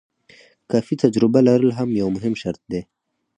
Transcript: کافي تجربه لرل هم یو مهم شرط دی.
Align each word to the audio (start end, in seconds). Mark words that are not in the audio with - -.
کافي 0.71 0.95
تجربه 1.03 1.39
لرل 1.47 1.71
هم 1.79 1.89
یو 2.01 2.07
مهم 2.15 2.33
شرط 2.41 2.61
دی. 2.71 2.81